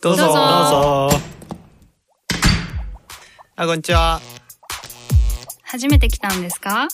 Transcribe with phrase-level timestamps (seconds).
[0.00, 0.22] どうぞ。
[0.24, 0.32] どうぞ。
[0.32, 1.18] どうぞ
[3.56, 4.20] あこんにちは。
[5.62, 6.88] 初めて来たんですか？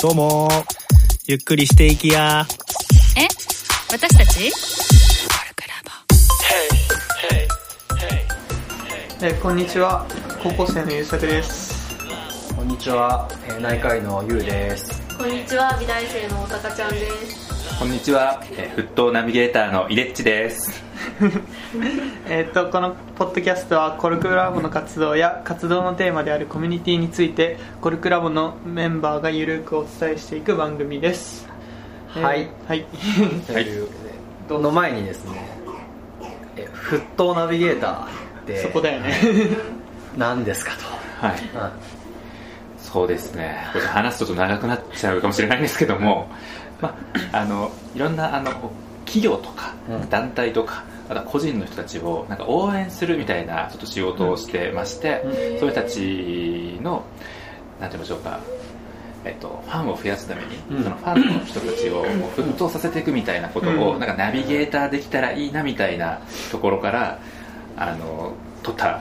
[0.00, 0.48] どうも。
[1.26, 2.46] ゆっくりしていきや。
[3.16, 3.26] え？
[3.90, 4.52] 私たち？
[9.20, 10.06] えーこんにちは。
[10.40, 11.96] 高校生の優作です。
[12.54, 15.02] こんにちは、えー内科医のゆうです。
[15.16, 17.78] こんにちは、美大生のおたかちゃんです。
[17.80, 20.84] こんにちは、えー沸騰ナビゲーターのイレッチです。
[22.28, 31.48] えーっとこのポッドキャストはコルクラボの活動や活動のテーマであるコミュニティについてコルクラボのメンバーがゆるくお伝えしていく番組です。
[32.14, 32.42] はい。
[32.42, 32.84] えーはい。
[33.46, 33.78] とい。
[33.78, 33.88] うわ
[34.48, 35.48] けで、の前にですね、
[36.56, 38.06] え沸騰ナビゲーターっ
[38.46, 39.14] てそこだよね。
[40.16, 40.72] 何ですか
[41.20, 41.36] はい。
[41.38, 41.58] と。
[41.58, 41.70] うん。
[42.78, 43.66] そうですね。
[43.72, 46.28] これ話すとちょっと長くなっちゃうかもしれないんですけども、
[46.80, 46.94] ま
[47.32, 48.50] あ、あの、いろんな、あの、
[49.04, 55.32] 企業とかうん、団体とか、あとは個人の人たちをなんか応援するみたいなちょっと仕事をしてまして、うん。
[55.32, 57.04] そういう人たちの、
[57.80, 58.40] なんて言いましょうか、
[59.24, 60.84] えっと、ファンを増やすために、うん。
[60.84, 63.98] そのファンの人たちを沸騰させていくみたいなことを、うん。
[64.00, 67.18] なんかナビゲーターできたらいいなみたいなところから、
[67.76, 69.00] あの、取った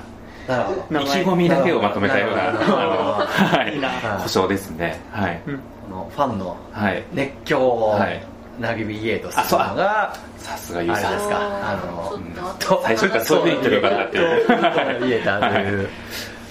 [0.90, 3.28] 意気込みだけをまとめたような、
[4.24, 5.02] 故障ですね。
[5.12, 5.42] はい。
[5.46, 5.60] うん。
[5.90, 7.04] ファンのはい。
[7.14, 7.90] 熱狂を。
[7.90, 11.38] はいナビゲートするのが、さすがユースですあれですか。
[11.40, 12.20] あの
[12.84, 14.48] 最初からそういうふうに言ってるからっていう。
[14.50, 15.90] ナビゲーターという、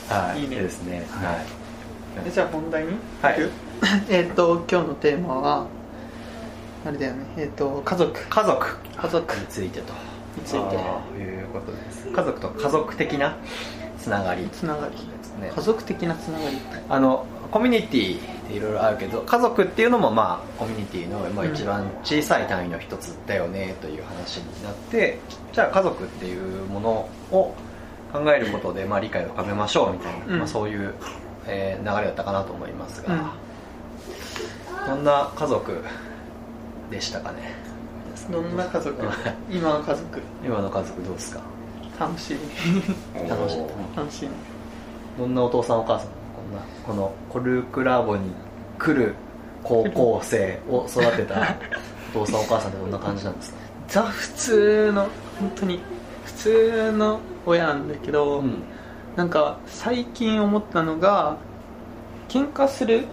[0.08, 0.56] はい、いいね。
[0.56, 1.06] ですね。
[1.10, 1.42] は
[2.26, 2.30] い。
[2.30, 2.92] じゃあ本題に？
[3.20, 3.36] はい。
[4.08, 5.66] えーっと今日のテーマは
[6.86, 7.26] あれだよね。
[7.36, 8.26] えーっと家族。
[8.28, 8.76] 家族。
[8.96, 9.36] 家族。
[9.36, 9.92] についてと。
[10.36, 10.76] について。
[10.76, 12.08] ということです。
[12.08, 13.36] 家族と家族的な
[14.00, 14.48] つながり。
[14.52, 14.92] つながり。
[14.94, 15.52] ですね。
[15.54, 15.60] 家。
[15.60, 16.56] 族的なつながり
[16.88, 25.18] あのコミュニティっていろいろあるけど家族っていうのもまあコミュニティのまあうん一番小さい単位の一つだよねという話になって
[25.52, 26.90] じゃあ家族っていうもの
[27.32, 27.54] を
[28.12, 30.38] 考えることでまあ理解を深めましょうみたいな、うん。
[30.38, 30.94] まあ、そういう、
[31.46, 34.96] えー流れだったかなと思いますが、うん。
[34.96, 35.82] どんな家族
[36.90, 37.54] でしたかね？
[38.30, 39.02] どんな家族？
[39.02, 39.06] う
[39.52, 40.20] ん今の家族？
[40.44, 41.40] 今の家族どうですか？
[41.98, 42.36] 楽しい。
[43.28, 43.60] 楽しい。
[43.96, 44.28] 楽しい。
[45.18, 46.08] どんなお父さんお母さん？
[46.86, 48.30] このコルクラボに
[48.78, 49.14] 来る
[49.62, 51.54] 高校生を育てた
[52.14, 53.58] お父さんお母さんってどんな感じなんですか？
[53.88, 55.02] ザ普通の
[55.38, 55.80] 本当に
[56.24, 58.62] 普通の親なんだけど、うん。
[59.16, 61.36] なんか最近思ったのが
[62.28, 63.04] 喧嘩する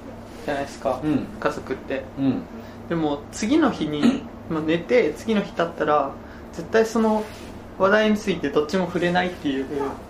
[0.46, 1.26] じゃないですか、うん。
[1.40, 2.04] 家族って。
[2.20, 2.42] うん。
[2.90, 6.12] でも次の日にまあ寝て次の日経ったら
[6.52, 7.24] 絶対その
[7.80, 9.66] 話題についてどっちも触れないっていう。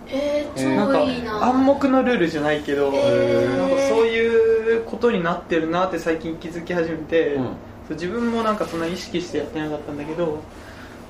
[0.08, 1.46] えー、なんか。
[1.46, 3.58] 暗黙のルールじゃないけど、へー。
[3.58, 7.44] なんかそういうことになってるなって最近気づき始めて、うん。
[7.44, 7.50] そ
[7.90, 10.42] う自分もなんかそんな意識してやってなかったんだけど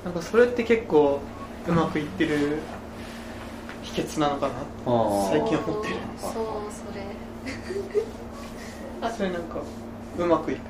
[0.04, 1.20] なんかそれって結構
[1.68, 2.58] うまくいってる
[3.82, 4.54] 秘訣なのかな
[5.30, 5.94] 最近思ってる。
[6.20, 6.32] そう、
[6.70, 7.04] それ。
[9.16, 9.58] それなんか
[10.18, 10.60] うまくいく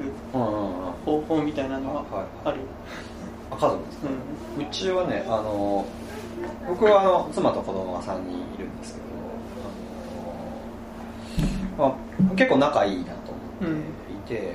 [1.06, 2.26] 方法みたいなのははい。
[2.44, 2.58] ある？
[3.58, 4.08] あ家族ですか？
[4.58, 5.84] ううちはねあの
[6.68, 9.04] 僕はあの妻と子供が3人いるんですけど
[11.78, 11.96] あの、ま
[12.32, 13.82] あ、結構仲いいなと思っ
[14.26, 14.54] ていて、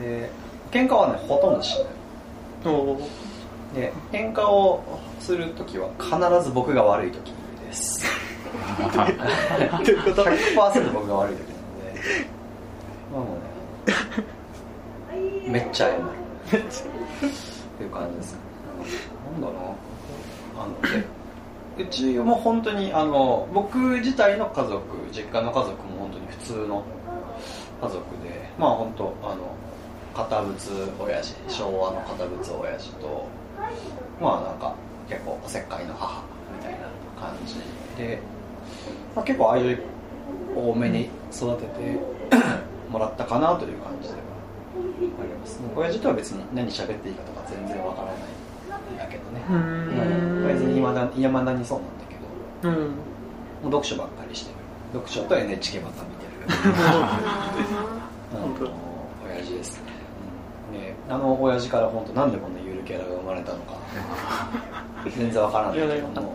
[0.00, 0.30] で
[0.70, 1.84] 喧嘩はねほとんどしない。
[3.74, 4.82] で喧嘩を
[5.20, 7.32] するときは必ず僕が悪いとき
[7.66, 8.04] です。
[8.92, 12.00] どういうこと？100%僕が悪いときなので。
[13.12, 13.26] まあも
[13.86, 13.90] う
[15.46, 16.64] ね めっちゃ謝る
[17.80, 18.36] っていう感じです。
[19.32, 19.56] なんだろう。
[20.56, 20.76] なあの
[21.78, 26.84] うちも本当にあの僕自体の家族実家の家族も本当に普通の
[27.80, 29.54] 家族でまあ本当あの
[30.14, 30.54] 堅物
[30.98, 33.26] 親父昭和の堅物親父と
[34.20, 34.74] まあなんか
[35.08, 36.22] 結構おせっかいの母
[36.58, 36.78] みたいな
[37.18, 37.54] 感じ
[37.96, 38.18] で、
[39.16, 39.82] まあ、結構愛情
[40.54, 41.98] 多めに育てて
[42.90, 44.29] もらったかなという感じで。
[45.06, 45.60] あります。
[45.74, 48.14] 親父とは別に何喋っていいかとか全然わからない。
[48.90, 49.40] んだけどね。
[49.48, 50.46] うーん。
[50.46, 52.16] 別にいまだいまだにそうなんだけ
[52.68, 52.74] ど。
[52.74, 52.88] うん。
[52.88, 52.90] も
[53.62, 54.56] う読書ばっかりしてる。
[54.92, 56.30] 読書と NHK ばっか見てる。
[59.24, 59.90] 親父ですね,、
[60.72, 63.74] うん、ねあの親父から本当なんでこんなゆるキャラが生まれたのか。
[65.16, 65.86] 全然わからないけど
[66.20, 66.28] も、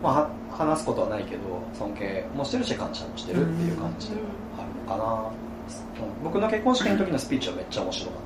[0.00, 1.40] うまあは話すことはないけど
[1.76, 4.20] 尊敬もしてるし感謝もしてるっていう感じでは
[4.58, 5.51] あるのかな、うん
[6.24, 8.20] 僕の結婚式の時のスピーチはめっちゃ面白かっ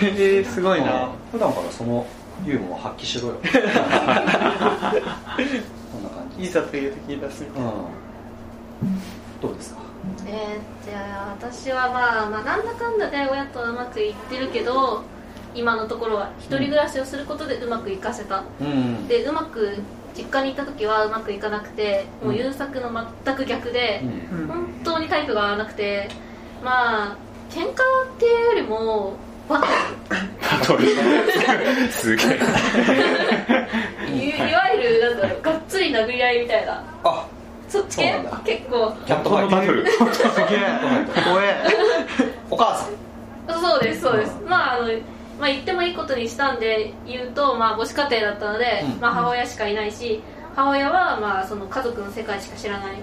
[0.00, 0.06] た。
[0.06, 1.04] へえすごいな。
[1.04, 1.10] うん。
[1.32, 2.06] 普段からその
[2.46, 3.34] ユーモアを発揮しろよ。
[3.42, 3.48] こ
[5.98, 7.68] んな感じいざという時に出すみたいな。
[7.68, 7.74] うん。
[9.40, 9.80] どうですか？
[10.26, 15.02] えー、じゃあ私はまあ、まあ、なんだかんだで親とうまくいってるけど
[15.54, 19.06] 今のところは一人暮らしをすることでうまくいかせた、うん。
[19.08, 19.76] でうまく
[20.16, 22.38] 実家に行った時はうまくいかなくてもううん。
[22.38, 22.90] 優作の
[23.24, 24.00] 全く逆で
[24.32, 24.40] う、ん。
[24.40, 24.46] うん。
[24.48, 26.08] 本当にタイプが合わなくて
[26.62, 27.16] まあ
[27.50, 27.74] 喧嘩っ
[28.18, 29.14] ていうよりも
[29.48, 30.86] バトバトル
[31.90, 32.38] すげえ。
[34.08, 36.84] ルいいわゆるなんだろうがっつり殴り合いみたいな。
[37.04, 37.26] あ
[37.68, 38.14] そっち系？
[38.44, 38.92] 結構。
[39.06, 40.68] キャットファイトバトルすげえ。
[41.24, 41.56] 怖え。
[42.50, 43.60] お母さん。
[43.60, 44.36] そうですそうです。
[44.42, 44.48] うん。
[44.48, 44.86] まああの
[45.40, 49.00] まあ言ってもいいことにしたんで言うと、まあ、母子家庭だったので、うん。
[49.00, 50.22] まあ、母親しかいないし
[50.54, 52.94] 母親はまあその家族の世界しか知らない。
[52.94, 52.96] っ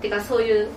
[0.00, 0.68] ていうかそういう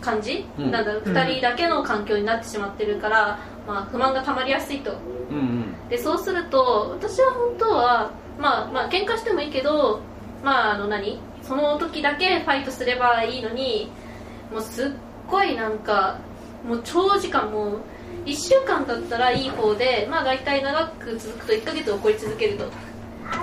[0.00, 0.70] 感じ、うん。
[0.70, 1.16] なんだろううん。
[1.16, 4.92] 2人だけの環境になってしまってるから、まあ、不満がたまりやすいと。
[5.30, 5.88] うんうん。
[5.88, 10.00] でそうすると私は本当はまあまあ喧嘩してもいいけど
[10.42, 11.18] まああの何？
[11.42, 13.90] その時だけファイトすればいいのに
[14.52, 14.90] もうすっ
[15.28, 16.18] ごいなんか
[16.66, 17.80] もう長時間もう
[18.26, 22.66] 1週間だったらいい方でまあ大体長く続くと1ヶ月怒り続けると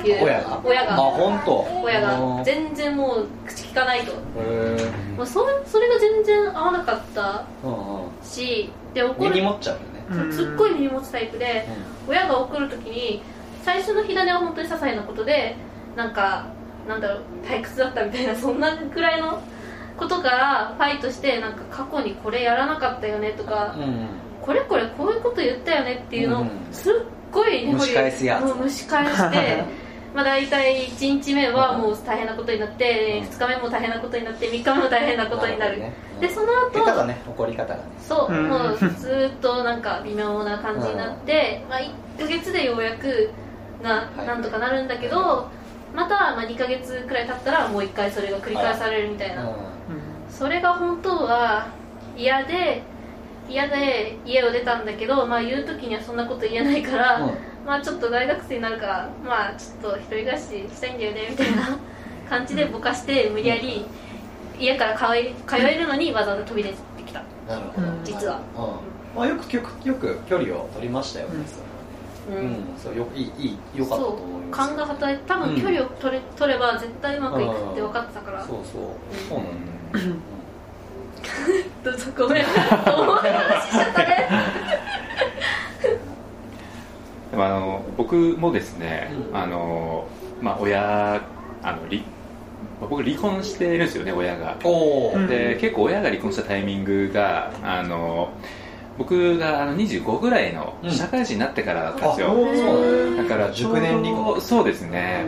[0.03, 0.61] いう親が。
[0.63, 0.93] 親が。
[0.93, 1.67] あ本当。
[1.83, 2.19] 親が。
[2.19, 2.43] うん。
[2.43, 4.11] 全然もう口聞かないと。
[4.11, 8.09] へもうそれそれが全然合わなかったーうんうん。
[8.23, 9.29] しで怒る。
[9.31, 9.81] 根に持っちゃうよ
[10.19, 10.23] ね。
[10.25, 10.33] うん。
[10.33, 11.67] すっごい身に持つタイプで、
[12.07, 13.21] 親が怒るときに
[13.63, 15.55] 最初の火種は本当に些細なことで
[15.95, 16.47] なんか
[16.87, 19.39] なんだろう退屈だったみたいな そんなくらいの
[19.97, 24.07] ことからファイトしてなんか過去にこれやらなかったよねとか、うんうん
[24.47, 26.93] これこれこういうこと言ったよねっていうのをうんすっ
[27.33, 28.45] ごい根掘り蒸し返すやつ。
[28.45, 29.63] もう蒸し返して
[30.15, 33.27] まあ大体1日目はもう大変なことになってうん。
[33.27, 35.79] 2日目も大変なことになって3日目も大変なことになる。
[35.79, 35.93] ね。
[36.21, 37.81] でその後下手だね怒り方がね。
[37.99, 38.47] そう、うん。
[38.47, 43.29] もうずーっとなんか微妙な感じになって、まあ、1ヶ月でようやく
[43.83, 44.25] なはい。
[44.25, 45.49] なんとかなるんだけど、
[45.93, 49.45] またまあ2ヶ月くらい経ったらもう1回それが繰り返されるみたいな、
[50.29, 51.67] それが本当は
[52.15, 52.81] 嫌で
[53.49, 57.33] 嫌で家を出たんだけど、まあ、言う時にはそんなこと言えないから、うん。
[57.65, 61.77] まあちょっと大学生になるからまあちょっと一人暮らししたいんだよねみたいな
[62.29, 63.85] 感じでぼかして無理やり
[64.57, 67.21] 家から通い通えるのにわざわざ飛び出てきた。
[67.47, 67.87] なるほど。
[67.87, 68.39] うん実は。
[68.55, 69.17] うん。
[69.17, 71.35] まあよくよくよく距離を取りましたよね
[72.29, 72.35] うん。
[72.35, 72.55] うん。
[72.81, 74.67] そうよいいいい良かったと思います。
[74.67, 78.81] 勘が働いて多分距離を取れ取れば絶対うまくいくって分かってたから、そうそう。
[79.27, 79.45] そうなん
[79.91, 80.15] だよ
[81.83, 82.43] どうぞごめん。
[82.43, 84.27] 重い話しちゃったね。
[87.31, 89.37] でもあの僕もですね、うん。
[89.37, 90.07] あの
[90.41, 91.21] まあ親
[91.63, 92.01] あの離
[92.79, 94.55] 僕離婚してるんですよね親が。
[95.27, 98.29] で結構親が離婚したタイミングがあの
[98.97, 100.91] 僕があの25ぐらいのうん。
[100.91, 103.23] 社会人になってからだったんですよ、うなんだ。
[103.23, 104.41] だから熟年離婚。
[104.41, 105.25] そうですね、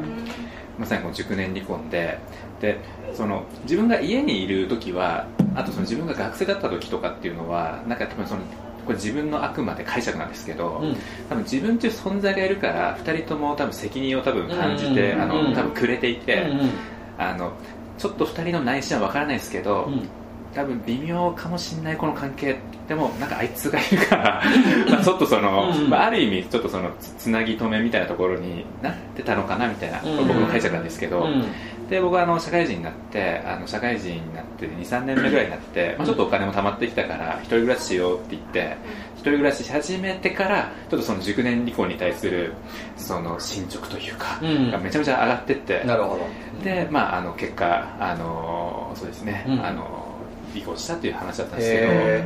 [0.80, 2.18] まさにこの熟年離婚で
[2.62, 2.78] で
[3.14, 8.42] その自分が家にいる時はあとその自分が学生だった時とかっていうのはなんか多分その
[8.86, 10.96] これ自分のあくまで解釈なんですけど、うん。
[11.30, 15.22] 多分自分という存在がいるから2人とも多分責任を多分感じて、うん。
[15.22, 15.54] あのうん。
[15.54, 16.72] 多分くれていて、うん。
[17.20, 17.54] あの
[18.00, 20.10] ちょっと2人の内心は分からないですけど、うん
[20.54, 22.58] 多分微妙かもしれないこの関係。
[22.88, 24.42] でもなんかあいつがいるから
[24.90, 25.90] まあちょっとその、うん。
[25.90, 30.28] まあ、ある意味ちょっとそのつつなぎ止めみたいなところになってたのかなみたいな、うん。
[30.28, 31.46] 僕の解釈なんですけど、うん。
[31.90, 38.78] で僕はあの社会人になってあの社会人になって23年目ぐらいになって、まあ、ちょっとお金も貯まってきたから一人暮らししようって言って
[39.16, 42.54] 一人暮らしし始めてからちょっとその熟年離婚に対する
[42.96, 44.72] その進捗というか、うん。
[44.72, 45.84] がめちゃめちゃ上がってって。
[45.84, 46.64] なるほど。
[46.64, 49.66] で、まあ、あの結果、あのそうですね、うん。
[49.66, 50.09] あの
[50.54, 52.26] 離婚したという話だったんですけど、へ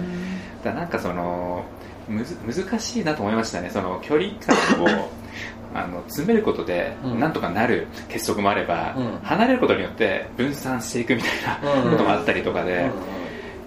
[0.64, 1.64] だなんかその
[2.08, 4.88] むず難しいなと思いましたね、その距離感を
[5.76, 7.20] あの詰めることでうん。
[7.20, 9.20] なんとかなる結束もあれば、うん。
[9.24, 11.32] 離れることによって分散していくみたい
[11.64, 12.90] なうんこともあったりとかうんで、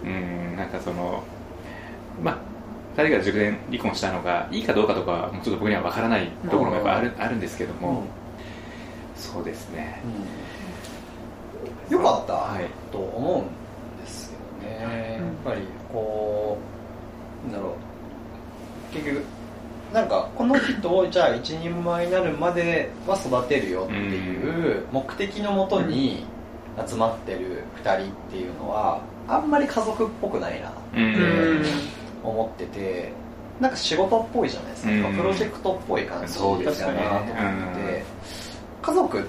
[0.04, 1.24] うん、なんかその、
[2.22, 2.36] まあ、
[3.00, 8.04] 2人が熟年離婚したのがいいかどうかとかはもうちょっと僕には分からないところもやっぱある,、あるんですけども、
[9.16, 10.00] そうですね。
[11.90, 12.64] よかった、はい。
[12.92, 13.65] と思うん
[14.66, 16.58] ね、やっぱりこ
[17.48, 18.94] うなんだろう。
[18.94, 19.22] 結局
[19.92, 26.24] なんかこの人をじゃあ一人前になるまでは育てるよっていう目的のもとに
[26.86, 31.18] 集まってる2人っていうのはあんまり家族っぽくないなうんう
[31.60, 31.64] ん。
[32.24, 33.12] 思ってて
[33.60, 35.16] なんか仕事っぽいじゃないですか、うん。
[35.16, 37.04] プロジェクトっぽい感じそうですよね。
[37.04, 38.04] だなと思って、
[38.82, 39.28] 家族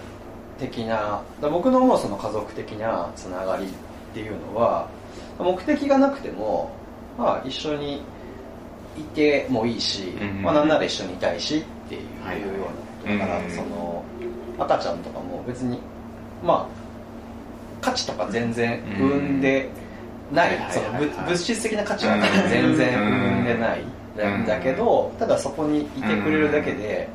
[0.60, 3.68] 的な僕の思うその家族的なつながりっ
[4.14, 4.88] ていうのは
[5.40, 6.72] 目的がなくても、
[7.18, 8.02] まあ、一緒に
[8.98, 10.42] いてもいいし、うん。
[10.42, 12.06] まあ、なんなら一緒にいたいしっていうよ
[13.06, 14.04] うなことだから、うんその
[14.60, 15.80] 赤ちゃんとかも別に
[16.44, 19.70] まあ価値とか全然生んで
[20.34, 20.72] ない、うん。
[20.72, 22.18] その物物質的な価値は
[22.50, 23.84] 全然生んでない、
[24.18, 24.46] なん。
[24.48, 27.08] だけど、ただそこにいてくれるだけで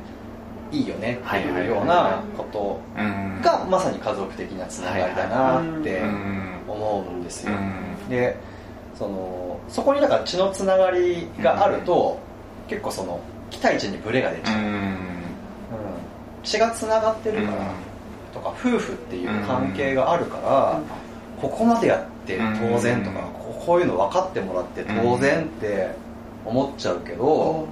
[0.71, 3.41] いいよねっていうようなことうん。
[3.41, 6.43] がまさに家族的なつながりだなってうん。
[6.69, 8.37] 思うんですよ、うんで
[8.97, 12.19] そのそこにだから血のつながりがあると、
[12.67, 14.65] 結構その期待値にブレが出ちゃう、うん。
[14.65, 14.97] うん。
[16.43, 17.71] 血がつながってるから
[18.33, 20.79] とか夫婦っていう関係があるから、
[21.41, 25.89] ここまでやって当然とか、ここういうの分かってもらって当然って
[26.45, 27.67] 思っちゃうけど、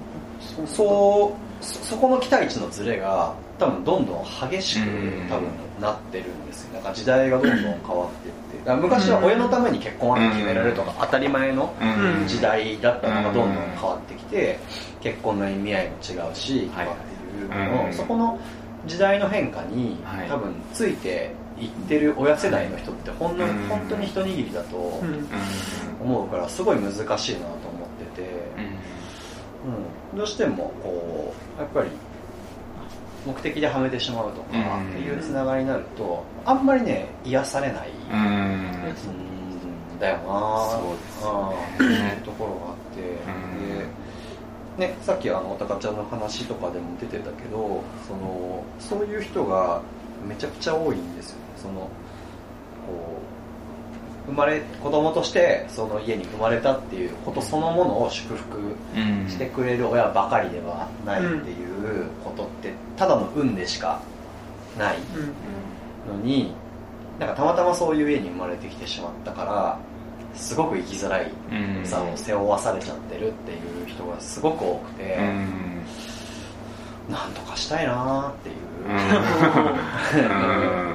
[0.66, 5.28] そうそこの期待値のズレが多分どんどん激しくうん。
[5.30, 5.48] 多分
[5.80, 6.74] なってるんですよ。
[6.74, 12.28] なんか時代がどんどん変わってってだ昔は親のために結婚って決められるとか当たり前のうん。
[12.28, 14.60] 時代だったのがどんどん変わってきて
[15.02, 16.96] 結婚の意味合いも違うしとかはいっ
[17.30, 17.90] ていうのうん。
[17.90, 18.40] をそこの
[18.86, 20.28] 時代の変化にはい。
[20.28, 23.52] 多分ついていってる親世代の人ってほんのうん。
[23.68, 25.28] 本当に一握りだとうん。
[26.02, 27.18] 思うからすごい難しいなと思っ
[28.16, 28.28] てて。
[30.14, 31.90] うん、どうしてもこうやっぱり
[33.26, 39.32] 目的ではめてしまうとかうんっていうつながりになるとあんまりね癒されない、うん
[40.02, 40.24] だよな。
[40.82, 41.56] そうですよね。
[41.56, 43.02] あーっていうところがあって、
[44.80, 49.82] でね、さっきあのおたかちゃんの話とかでも出てたけどそのそういう人が
[50.28, 51.42] めちゃくちゃ多いんですよね。
[51.56, 51.90] そのこ
[53.20, 53.21] う
[54.28, 58.58] 生まれ子供としてその家に生まれたっていうことそのものを祝福
[58.96, 59.28] うん。
[59.30, 64.00] してくれる親ばかりではないっていうことってただの運でしか
[64.78, 64.98] ない
[66.08, 66.18] うん。
[66.20, 66.54] のに
[67.20, 69.80] なんかたまたまそういう家に生まれてきてしまったから
[70.34, 77.14] すごく生きづらいうんさを背負わされちゃってるっていう人がすごく多くて、うん。
[77.14, 78.56] なんとかしたいなーっていう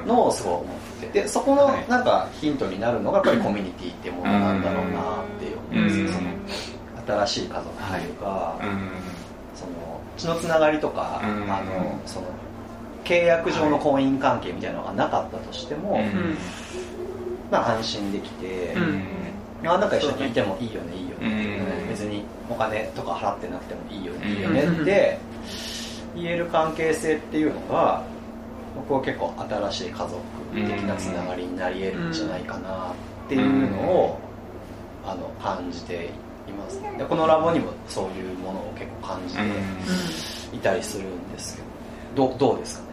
[0.01, 0.07] うん。
[0.07, 0.76] のをすごい思ってて
[1.21, 1.89] でそこのはい。
[1.89, 6.05] なんかヒントになるのがやっぱりコミュニティっていうものなんだろうなっていう思うん。
[6.05, 8.89] ですその新しい家族というか、うん。
[9.55, 11.51] その血のつながりとか、うん。
[11.51, 12.27] あのその
[13.03, 16.37] 契約上の婚姻関係みたいなのがなかったとしても、うん。
[17.49, 19.69] まあ、安心できて、うん。
[19.69, 21.89] あなんか一緒にいてもいいよねいいよね、うん。
[21.89, 24.31] 別にお金とか払ってなくてもいいよね、うん。
[24.33, 25.17] いいよねって
[26.15, 28.03] 言える関係性っていうのが
[28.77, 30.15] 僕は結構新しい家族
[30.53, 34.19] 的なつながりになり得るんじゃないかなっていうのを、
[35.05, 36.09] あの感じて
[36.47, 36.81] います。
[36.97, 39.41] でこのラボにもそういうものを結構感じて
[40.55, 41.61] いたりするんですけ
[42.15, 42.87] どどうどうですかね？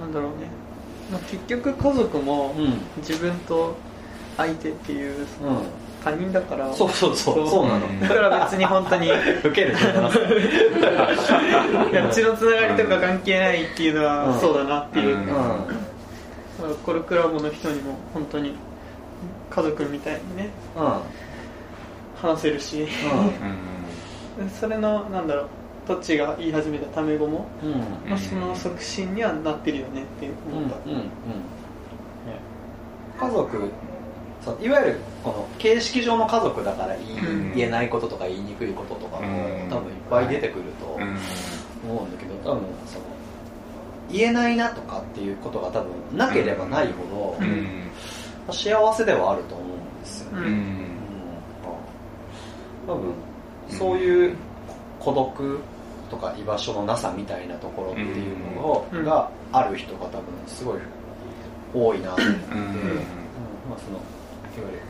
[0.00, 0.46] なんだろうね、
[1.10, 2.78] まあ、結局家族もうん。
[2.98, 3.74] 自分と
[4.36, 5.66] 相手っていうそのうん
[6.08, 7.48] 他人だから、そうそうそう。
[7.48, 7.86] そうなの。
[7.86, 8.00] うん。
[8.00, 9.08] だから別に本当に。
[9.08, 10.18] い受けると思います。
[11.94, 14.40] や血のつながりとか関係ないっていうのはうん。
[14.40, 15.26] そうだなっていう、うん。
[15.26, 15.40] だか
[16.62, 18.54] らコルクラボの人にも本当に
[19.50, 20.84] 家族みたいにねうん。
[20.84, 20.90] うん
[22.20, 22.88] 話せるし。
[24.60, 25.48] それのなんだろう
[25.86, 27.72] どっちが言い始めたタメ語も、うん。
[27.72, 30.92] うんまあ、その促進にはなってるよねって思った、うん。
[30.92, 30.96] うん。
[30.96, 31.02] うん。
[31.02, 31.08] ね
[33.20, 33.70] 家族
[34.44, 39.68] そういわゆるこの形式上の家族だから言い,、うん言えないこととか言いにくいこととかも、うん。
[39.68, 41.02] 多分いっぱい出てくると思
[42.02, 43.04] うんだけど多分その
[44.10, 47.90] 言えないなとかっていうことが多分なければないほど、うん。
[48.52, 50.32] 幸せではあると思うんですよ。
[50.32, 50.52] ね、ううん。
[50.52, 50.88] ん
[52.86, 53.12] 多分
[53.68, 54.36] そういう
[54.98, 55.60] 孤独
[56.10, 60.78] とか居場所のなさみたいなところっていうのがある人が多分すごい
[61.74, 64.00] 多いなと思って、まあ、その
[64.58, 64.82] いわゆる。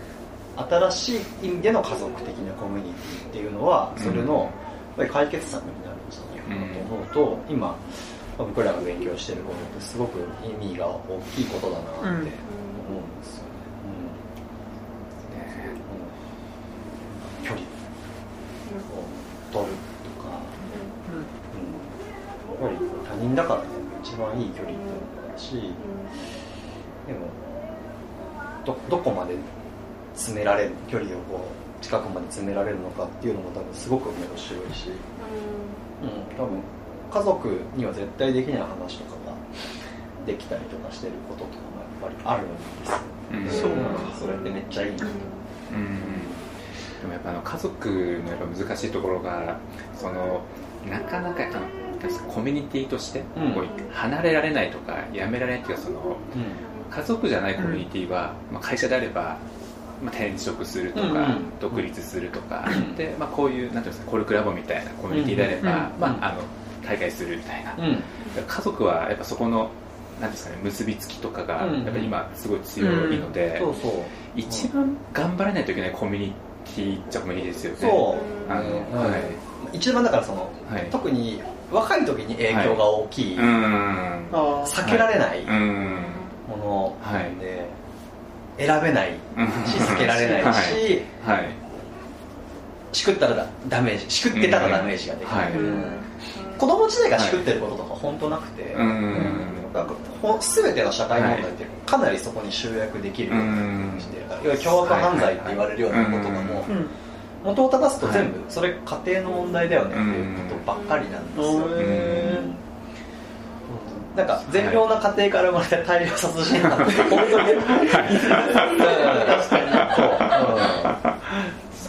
[0.90, 4.50] 新しい意味での家族的なコミュニティっていうのはそれの
[4.96, 7.06] 解決策になるんじゃないかなと思う
[7.38, 7.78] と、今ま
[8.40, 12.30] あ僕らが勉強してることってすごく意味が大きいことだなって思うんで
[13.22, 13.50] すよね。
[17.42, 17.46] うん。
[17.46, 17.64] 距離を
[19.52, 19.72] 取る
[20.02, 20.28] とか、
[21.08, 23.66] うん、やっぱり他人だからね
[24.02, 25.72] 一番いい距離ってのだし
[27.06, 27.28] でも
[28.64, 29.34] どどこまで
[30.14, 31.48] 詰められる距離をこ
[31.80, 34.90] う近くまで詰められるのかっていうのも多分すごく面白いし、
[36.02, 36.60] うん、多分
[37.10, 39.36] 家族には絶対できない話とかが
[40.26, 42.40] できたりとかしてることとかもやっぱりあ
[43.32, 44.18] るんですよ、うん。
[44.18, 44.92] それってめっちゃいい。
[44.92, 45.10] なとうん。
[47.00, 49.58] でもやっぱあの家族のやっぱ難しいところが
[49.96, 50.42] その
[50.88, 53.52] なかなかあのコミュニティとしてうん。
[53.54, 56.16] こう離れられないとかやめられないっていうかその
[56.90, 59.38] 家族じゃないコミュニティは、まあ、会社であれば、
[60.02, 61.58] まあ、転職するとか、うんうん。
[61.60, 66.42] 独立するとか、うんで、まあ、こういうなんていうんですかコルクラボみたいなコミュニティであれば、うんうんまあ、あの
[66.86, 67.76] 大会するみたいな、
[68.46, 69.70] 家族はやっぱそこの
[70.20, 73.92] なんですかね結びつきとかがうんやっぱ今すごい強いので、そうそう。
[74.36, 76.32] 一番頑張らないといけないコミュニ
[76.64, 77.78] ティっちゃコミュニティですよね。
[77.80, 78.18] そ
[78.48, 78.52] う。
[78.52, 79.10] あの、うん。
[79.12, 79.76] はい。
[79.76, 80.86] 一番だからその、はい。
[80.90, 81.40] 特に
[81.70, 83.44] 若い時に影響が大きい、うん。
[83.44, 85.42] ああ避けられない。
[85.42, 86.17] うん
[86.58, 87.34] ものはい。
[87.40, 87.66] で、
[88.58, 89.46] 選べないうん。
[89.66, 91.48] し避けられないし、はい。
[92.92, 95.52] しくったらダメージしくってたらダメージができる、はい。
[95.52, 95.84] うん。
[96.58, 99.48] 子供自体がしくってることとか本当なくて、うん。
[99.72, 103.44] なんかほ全ての社会問題ってかなりそこに集約できるよう
[103.94, 106.86] にしてるから、いわゆる凶悪犯罪って言われるようなこととかも、うん。
[107.44, 111.72] 元を正すと全部それ家庭の問題だよねっていうことばっかりなんですよ、うん。
[111.78, 112.40] へ
[114.16, 117.52] なんか善良な家庭から生まれた大量殺人犯って本当に、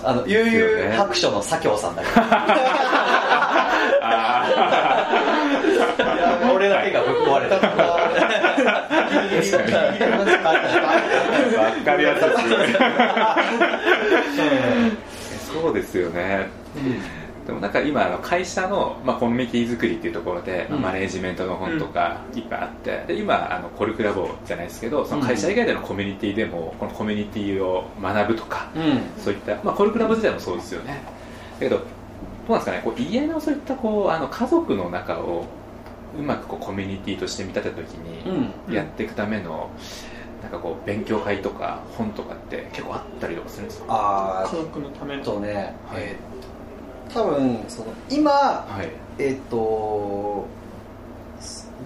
[0.04, 2.04] あの悠々白書の左京さんだ
[6.54, 7.56] 俺だけがぶっ壊れた。
[11.58, 12.30] わかりやすい
[15.52, 16.48] そうですよね
[17.50, 20.84] でもなんか今あの会社の、まあ、コミュニティ作りっていうところで、まあうん。
[20.84, 29.24] マネージメントの本とかいっぱいあってで今あのコルクラボじゃないですけどその会社以外でのコミュニティでもこのコミュニティを学ぶとかうん。
[29.24, 31.02] そういった、まあ、コルクラボ自体もそうですよね。
[31.60, 31.84] だけどど
[32.50, 35.46] うなんですかねこう家のそういったこうあの家族の中を
[36.20, 38.30] うまくこうコミュニティとして見立てた時に
[38.68, 38.74] うん。
[38.74, 39.72] やっていくための
[40.44, 43.86] なんかこう勉強会とか本とかって結構あったりとかするんですか？
[43.90, 46.04] あ家族のためとね、はい。
[46.04, 46.39] えー
[47.14, 48.90] 多分その今はい。
[49.22, 50.46] えっ、と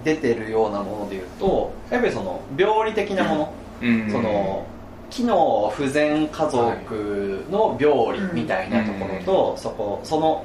[0.03, 4.11] 出てるようなものでいうとやっぱりその病理的なもの、うん。
[4.11, 4.65] その
[5.09, 10.43] 機能不全家族の病理みたいなところと、そこその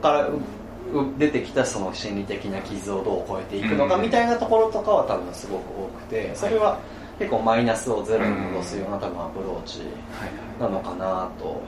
[0.00, 0.28] から
[1.18, 4.02] 出てきたその心理的な傷をどう超えていくのかうん。
[4.02, 6.78] みたいなところとかは多分すごく多くてそれは
[7.18, 10.60] 結構マイナスをゼロに戻すような多分アプローチはい。
[10.60, 11.60] なのかなと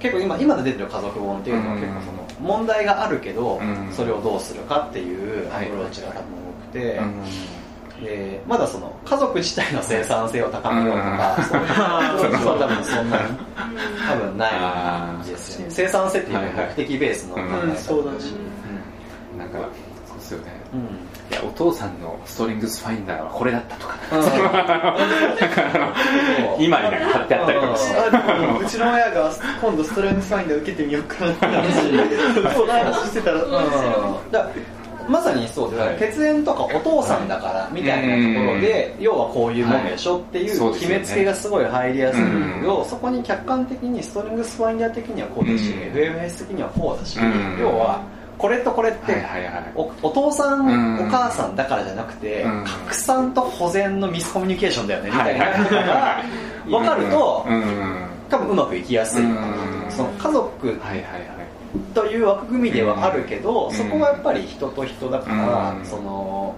[0.00, 3.92] 結構今今で出てる家族本っていうのはうん結構その問題があるけどうん。
[3.92, 6.22] それをどうするかっていうアプローチが多分多
[6.66, 8.04] くて、うん。
[8.04, 11.44] でまだその家族自体の生産性を高めようとか、うん。
[12.20, 13.38] そういうは多分そんなに
[14.08, 15.70] 多分ないですよね。
[15.70, 18.18] 生産性っていうはいはい目的ベースの考え方うんそうだね。
[19.36, 19.58] なんか
[20.06, 20.52] そうですよね。
[20.74, 23.96] うんいやお父さんのストリングスファインダーはこれだったとか。
[26.58, 26.64] うん。
[26.64, 27.96] 今になんか貼ってあったりとかして。
[28.64, 31.46] うちの親が今度ストレングスファインダー受けてみようかなって。
[31.46, 33.40] 話そんな話してたら。
[35.08, 35.98] まさにそうで、はい。
[35.98, 45.80] 血縁とかお父さんだからみたいなところで、要はこういうもんでしょっていう決めつけがすごい入りやすいんだけど、そこに客観的にストリングスファインダー的にはこうだし、うん。
[45.94, 47.58] FMS 的にはこうだし、うん。
[47.58, 48.02] 要は
[48.38, 49.72] これとこれって、はいはいはい。
[49.74, 51.06] おお父さん、うん。
[51.06, 52.64] お母さんだからじゃなくて、うん。
[52.64, 56.22] 拡散と保全のミスコミュニケーションだよねみたいなのが
[56.66, 58.06] 分かると、うん。
[58.30, 59.22] 多分うまくいきやすい。
[59.22, 59.90] かなと、うん。
[59.90, 61.02] その家族はいはいはい。
[61.94, 63.74] という枠組みではあるけど、うん。
[63.74, 65.84] そこはやっぱり人と人だから、うん。
[65.84, 66.54] その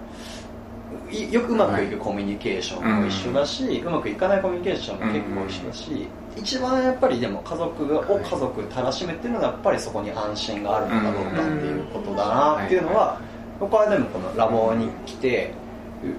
[1.10, 13.20] いよくうまくいくコミュニケーションも一緒だし、うまくいかないコミュニケーションも結構一緒だし、一番やっぱりでも家族を家族たらしめっていうのがやっぱりそこに安心があるのかどうかっていうことだなっていうのは、
[13.58, 15.52] 僕はでもこのラボに来て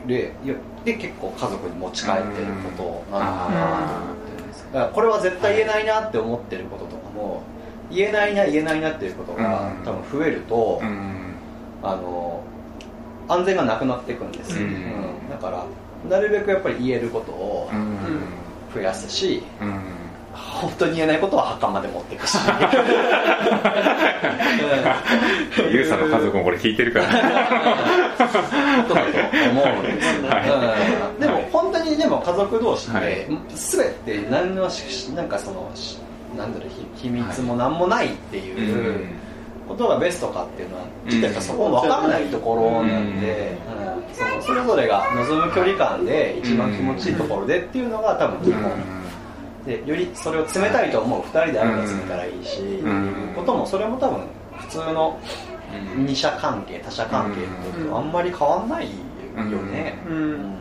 [0.06, 0.34] で
[0.86, 7.42] で結構家族に持ち帰ってることなのかなと思ってるんですだからこれは絶対言えないなって思ってることとかも
[7.90, 11.34] 言えないな言えないなっていうことがうん多分増えると、うん。
[11.84, 12.44] あの
[13.28, 14.52] 安全がなくなっていくんです。
[14.52, 14.66] よ、うん。
[14.66, 15.30] うん。
[15.30, 15.66] だから
[16.10, 17.98] なるべくやっぱり言えることをうん。
[18.74, 20.01] 増やすし、うん
[20.62, 22.38] 本当に言えないことは墓まで持っていくし。
[25.72, 27.08] ゆうさんの家族もこれ聞いてるから。
[27.08, 27.12] こ
[28.88, 29.10] とだと
[29.50, 33.06] 思うんです、はうんでも本当にでも家族同士はい。
[33.06, 35.98] で全て何のしなんかそのし
[36.38, 39.08] なんだろうひ秘密も何もないっていう
[39.68, 44.16] ことがベストかっていうのはちょっとやっぱそこ分からないところなんで、うん。
[44.16, 49.01] そのそれぞれが望む距離感で一番気持ちいいところでっていうのが多分基本
[49.66, 54.20] でよりそれを冷たいと思う2人であれば冷たらいいし、うこともそれも多分
[54.58, 55.20] 普通の
[55.96, 57.42] 二者関係他者関係
[57.88, 58.90] とあんまり変わんない
[59.36, 60.56] よね、うん、うん。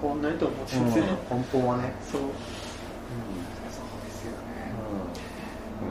[0.00, 2.20] 変わんないと思ううん全然、根本はね、そう。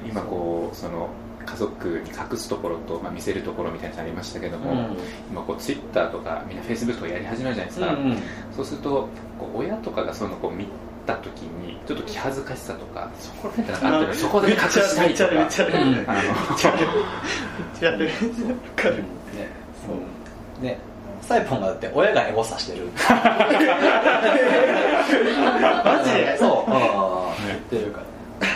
[0.08, 1.10] 今こうその
[1.46, 4.98] 家族に隠すところと、まあ、見せるところみたいなのありましたけども、うん。
[5.30, 8.18] 今こうツイッターとかみんなフェイスブックとかやり始めるじゃないですか、うんうん。
[8.56, 9.08] そうすると
[9.40, 10.68] こう親とかがそういうのこう見
[11.06, 15.34] た時にちょっと気恥ずかしさとかそこら辺ってそこで隠したいとか。
[15.36, 16.92] めっちゃあるめっちゃあるめっ
[17.78, 18.10] ちゃあるめっ
[18.76, 18.98] ちゃある。
[18.98, 19.04] ね
[19.86, 19.94] そ
[20.60, 20.64] う。
[20.64, 20.80] ね。
[21.22, 22.88] サイポンがだって親がエゴさしてる。
[25.86, 26.38] マジで？
[26.38, 26.72] そう、
[27.48, 28.06] 言ってるから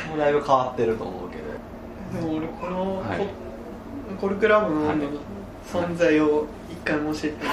[0.10, 1.44] もうだいぶ変わってると思うけど。
[2.28, 3.20] でも俺このはい。
[4.16, 4.94] ポコルクラボの
[5.72, 7.30] 存在を一回も教えて。
[7.30, 7.48] 教えて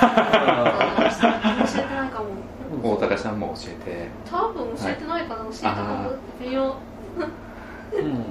[1.94, 2.26] ないかも
[2.82, 4.08] 大高さんも教えて。
[4.30, 6.62] 多分教えてないかな、教えたかも微妙。
[6.62, 8.26] うん、やっ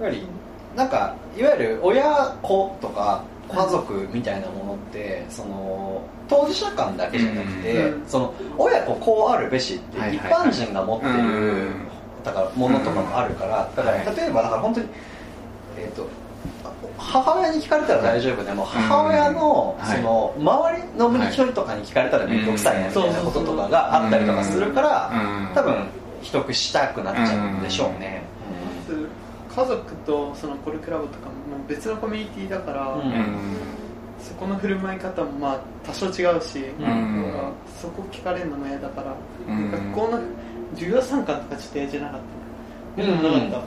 [0.00, 0.26] ぱり
[0.74, 2.02] なんかいわゆる親
[2.42, 8.06] 子とか家族みたいなものってその当事者間だけじゃなくて、うん。
[8.06, 10.48] その親子こうあるべしって一はいはいはい。
[10.48, 11.16] 般人が持ってる、う
[11.70, 11.88] ん。
[12.24, 14.16] だからものとかもあるから、だからはい。
[14.16, 14.86] 例えばだから本当に
[15.78, 16.06] えっ、と
[17.00, 25.54] 母親に聞かれたら大丈夫でも母親のその周りの人とかに聞かれたら面倒くさいなみたいなこととかがあったりとかするからうん。
[25.54, 25.86] 多分
[26.22, 28.22] 秘匿したくなっちゃうんでしょうね。
[29.54, 33.00] 家族とそのコルクラボとかももう別のコミュニティだから、うん。
[33.00, 33.34] うん
[34.20, 36.62] そこの振る舞い方もまあ多少違うし、
[37.80, 39.14] そこ聞かれるのも嫌だから、
[39.48, 39.70] うん。
[39.70, 40.20] 学校の
[40.74, 42.20] 授業参観とかちょっと嫌じゃなかっ
[42.96, 43.02] た？
[43.02, 43.62] でもなかった、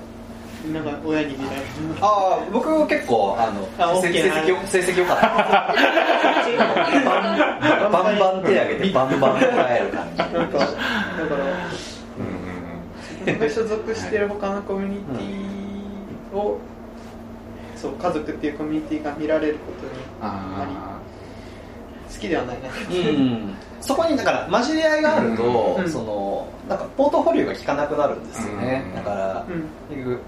[0.71, 1.63] なんか親に見られる
[1.99, 5.75] ああ僕結構あのあ成績よ成績良かった。
[7.89, 10.17] バンバン手挙げてバンバン答える感じ。
[10.17, 10.75] なんかだか
[11.35, 13.25] らうん。
[13.25, 16.59] 僕が所属してる他のコミュニティを、
[17.75, 20.97] そう家族っていうコミュニティが見られることにあ
[22.09, 22.69] 好きではないな。
[22.69, 25.89] うんそこにだから混じり合いがあると、うん。
[25.89, 28.95] そのなんかポートフォリオが効かなくなるんですよね、うん。
[28.95, 29.63] だからうん。
[29.89, 30.19] 結局ーうん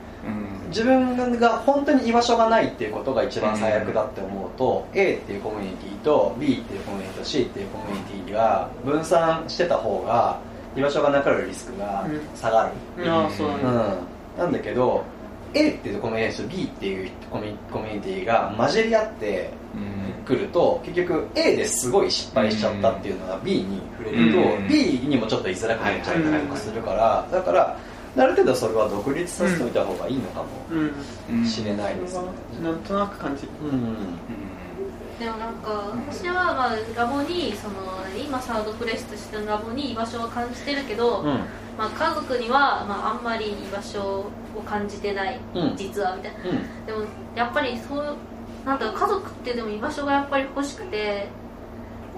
[0.69, 10.39] 自分が本当に居場所がないっていうことが一番最悪だって思うと、A っていうコミュニティと B っていうコミュニティと C っていうコミュニティが分散してた方が
[10.75, 13.97] 居場所がなくなるリスクが下がる、ああそうなんうだ、ん。
[14.38, 15.03] なんだけど
[15.53, 20.05] A っていうコミュニティと B っていうコミュコミュニティが混じり合ってうん。
[20.25, 24.67] くると結局 A ですごい失敗しちゃったっていうのが B に触れると、うん。
[24.67, 27.77] B にもちょっと居づらくなっちゃったりとかするから、だから
[28.17, 30.47] ある程度それは独立させておいた方がいいのかも。
[31.45, 32.28] しれないですそね。
[32.63, 33.49] なんとなく感じる。
[33.63, 33.95] うん。
[35.19, 37.75] でもなんか私はまあラボにその
[38.17, 41.39] 今サードプレイスとしてのラボに居場所を感じてるけど、うん。
[41.78, 45.75] まあ、家族にはまああんまり居場所を感じてない、うん。
[45.75, 46.39] 実はみたいな。
[46.39, 46.86] うん。
[46.86, 48.15] でもやっぱりそう
[48.65, 51.28] なんだろう家族ってでも居場所がやっぱり欲しくて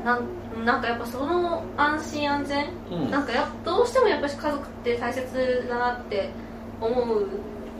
[0.05, 0.21] なん
[0.65, 3.11] なんかやっぱその安心安全、うん。
[3.11, 6.29] なんかやどうしてもやっぱり家族って大切だなって
[6.81, 7.27] 思う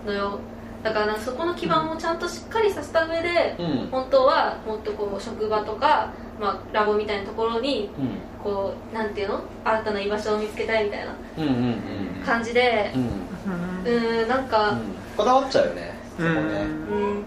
[0.06, 0.40] のよ。
[0.84, 3.88] だからそこの基盤をちゃんとしっかりさせた上で、うん。
[3.92, 8.10] 本当はもっとこう職場とか、まあ、ラボみたいなところにうん。
[8.44, 9.42] こうなんていうの？
[9.66, 11.16] 新たな居場所を見つけたいみたいな
[12.26, 14.26] 感じでうん。
[14.26, 14.28] ん。
[14.28, 14.78] なんか
[15.18, 15.94] こだわっちゃうよね。
[16.18, 16.62] そこね。
[16.92, 17.24] うん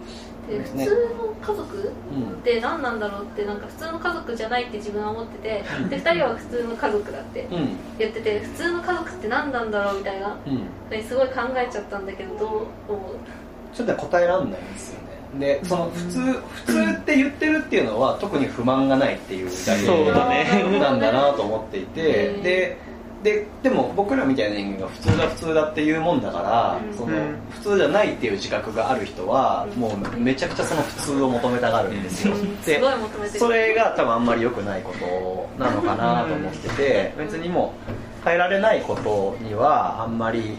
[0.58, 0.84] で普ね。
[0.86, 7.68] 通の家族うんって何なんだろうってなんか普通の家族じゃないって自分は思っててで2人は普通の家族だってうん。
[7.98, 10.50] 言ってて普通の家族って何なんだろうみたいなう
[10.98, 11.02] ん。
[11.02, 13.76] すごい考えちゃったんだけどどう思う？
[13.76, 15.10] ちょっと答えらんないんですよね。
[15.38, 20.44] でその普通普通って言ってるっていうのは特に不満がないっていうだそうだね。
[20.50, 22.42] けなんだなと思っていてうん。
[22.42, 22.76] で
[23.22, 26.96] ででも僕らみたいな人間が普通だ普通だっていうもんだから、うん。
[26.96, 32.62] そのうん普通じゃないっていう自覚がある人はもうめちゃくちゃその普通を求めたがるんですよ、うん。
[32.62, 33.40] ですごい求めてる。
[33.40, 37.74] それが多分あんまり良くないことなのかなと思ってて別にも
[38.22, 40.56] う変えられないことにはあんまり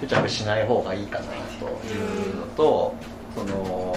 [0.00, 1.26] 執着しない方がいいかな
[1.58, 2.94] というのと
[3.34, 3.96] その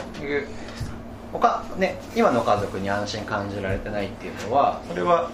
[1.32, 5.30] 他ね今の家族に安心感じられてないっていうのはそれは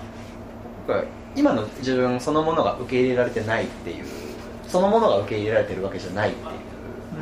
[0.87, 1.03] 僕は
[1.39, 4.05] 今の自分そのものが受け入れられてないっていう
[4.67, 6.49] そのものが受け入れられてるわけじゃないっていう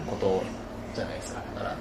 [0.07, 0.43] こと
[0.95, 1.41] じゃないですか。
[1.53, 1.75] だから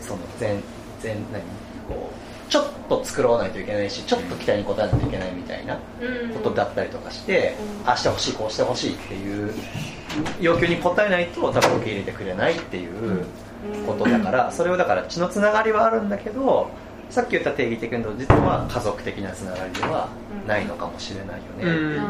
[0.00, 0.60] その全
[1.00, 1.40] 全何？
[1.88, 6.34] こうちょっと作らないといけないしちょっと期待に応えないといけないみたいなうん。
[6.34, 7.88] ことだったりとかして、うん。
[7.88, 9.52] ああしてほしいこうしてほしいっていう
[10.40, 13.24] 要求に応えないと多分受け入れてくれないっていう
[13.86, 16.68] ことだからそれをだから血のつながりはあるんだけど
[17.14, 20.08] さっき言った定義的に言うと実は家族的なつながりでは
[20.48, 21.42] ないのかもしれないよね。
[21.58, 22.00] っていう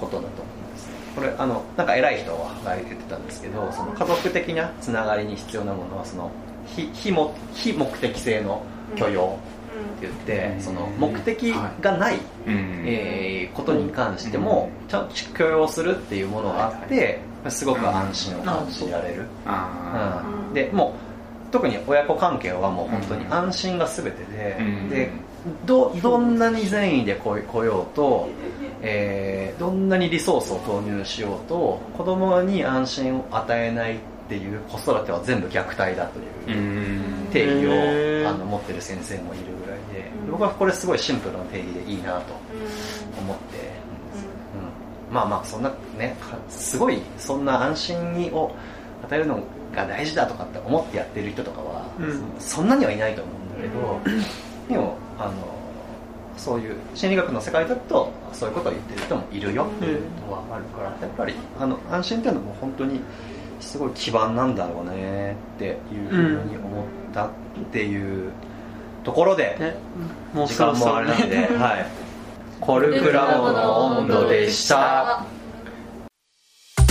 [0.00, 0.86] ことだと思います。
[0.86, 6.30] ねこれあのなんか偉い人が言ってたんですけどその家族的なつながりに必要なものはその
[6.64, 8.64] 非非も非目的性の
[8.96, 9.38] 許容
[9.98, 10.62] って言って、うん。
[10.62, 12.82] その目的がない、うん。
[12.86, 20.54] えーことに関してもちゃんと許容するっていうものがあってすごく安心を感じられる、あうん。
[20.54, 21.05] でもう
[21.50, 24.88] 特に親子関係はもう本当に安心が全てで、うん。
[24.88, 25.10] で
[25.64, 28.28] どどんなに善意で来い来ようと、
[28.82, 37.26] えーどんなにリソースを投入しようと子供に安心を与えないっていう子育ては全部虐待だとーいううん。
[37.32, 40.30] 定義をあの持ってる先生もいるぐらいでうん。
[40.32, 42.34] 僕はこれすごいシンプルな定義でいいなと
[43.18, 43.70] 思って、
[45.08, 45.14] うん。
[45.14, 48.54] まあまあそんなねかすごいそんな安心を
[49.04, 49.40] 与えるの
[49.76, 52.22] が大事だとかって思ってやってる人とかはうん。
[52.40, 54.00] そんなにはいないと思うんだけど、
[54.68, 55.32] でもあの
[56.36, 63.00] そういう心理学の世界だとそういうことを言ってる人もいるよっていうのはあるから、やっぱりあの安心っていうのも本当に
[63.60, 65.76] すごい基盤なんだろうねっていう
[66.08, 67.30] ふうに思ったっ
[67.72, 68.32] ていう
[69.04, 69.76] ところで、ね。
[70.34, 71.48] もう時間もあれなんで、ね。
[71.56, 71.86] はい、
[72.60, 75.24] コルクラボの温度でした。
[76.76, 76.82] 木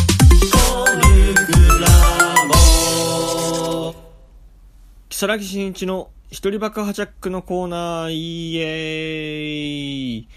[5.17, 10.28] 更木真一の一人爆破ジャックのコーナー、イエーイ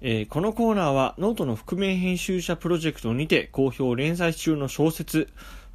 [0.00, 5.28] えーこのコーナーはノートの覆面編集者プロジェクトにて好評連載中の小説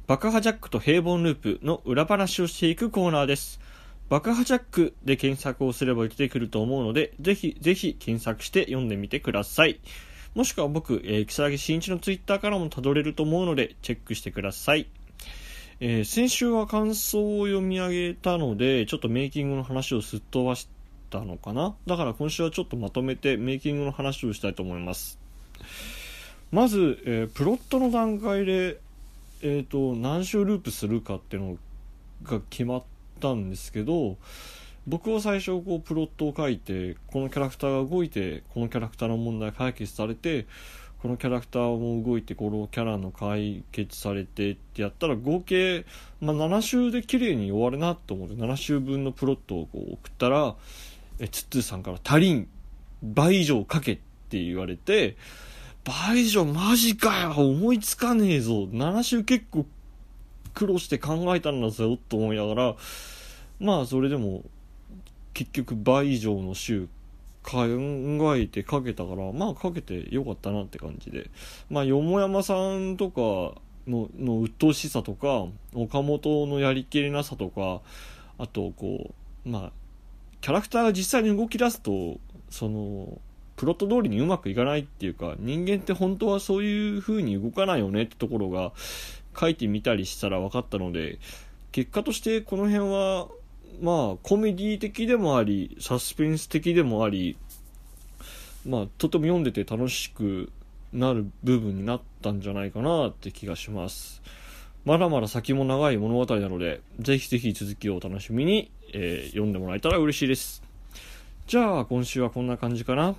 [0.08, 3.60] 爆破ジャックと平凡ループの裏話をしていくコーナーです。
[4.08, 9.78] 爆破ジャックで検索をすれば出てくると思うので、ぜひぜひ検索して読んでみてください。
[10.34, 14.88] もしくは僕、えー、木更木真一のツイッターからもたどれると思うので、チェックしてください。
[15.82, 20.68] えー先週は感想を読み上げたので、ちょっとメイキングの話をすっ飛ばし
[21.08, 21.74] たのかな？
[21.86, 25.18] だから今週はちょっとまとめてメイキングの話をしたいと思います。
[26.52, 28.78] まず、えープロットの段階で、
[29.40, 31.58] えー、と何周ループするかっていうの
[32.24, 32.82] が決まっ
[33.18, 34.18] たんですけど
[34.86, 40.44] 僕は最初こうプロットを書いてこのキャラクターが動いてこのキャラクターの問題解決されて
[41.02, 45.86] このキャラクターも動いてこのキャラの解決されてってやったら合計、
[46.20, 50.56] まあ、7周で綺麗に終わるなと思って7周分のプロットをこう送ったら
[51.18, 52.48] えツッツーさんから「足りん
[53.02, 53.96] 倍以上書け」っ
[54.28, 55.16] て言われて
[55.84, 58.64] 倍以上マジかよ思いつかねえぞ。
[58.64, 59.64] 7周結構
[60.52, 62.76] 苦労して考えたんだぞと思いながら。
[63.58, 64.42] まあそれでも
[65.32, 66.88] 結局倍以上の週
[67.50, 71.30] 考えてかけたからまあかけてよかったなって感じで。
[71.68, 77.80] まあよもやまさんとかのの鬱陶しさとか岡本のやりきれなさとか
[78.38, 79.12] あとこ
[79.44, 79.72] うまあ
[80.40, 82.18] キャラクターが実際に動き出すと
[82.50, 83.18] その
[83.56, 88.72] プロット通りにうまくいかないっていうか人間って本当はそういう風に動かないよねってところが
[89.38, 91.18] 書いてみたりしたら分かったので
[91.72, 93.28] 結果としてこの辺は
[93.80, 97.36] まあコメディ的でもありサスペンス的でもあり
[98.66, 100.50] まあとても読んでて楽しく
[100.92, 104.22] なる部分になったんじゃないかなって気がします。
[104.84, 110.62] まだまだ先も長い物語なのでぜひぜひ続きをお楽しみに、えー読んでもらえたら嬉しいです。
[111.46, 113.14] じゃあ今週はこんな感じかな。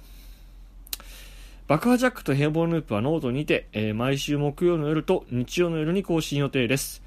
[1.68, 7.02] 爆破ジャックと平凡ループはノートにて、えー毎週木曜の夜と日曜の夜に更新予定です。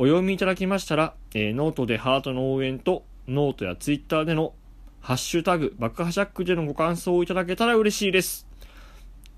[0.00, 4.54] お読みいただきましたら、えーノートでハートの応援と、ノートやツイッターでの
[5.00, 8.46] ハッシュタグ、爆破ジャックでのご感想をいただけたら嬉しいです。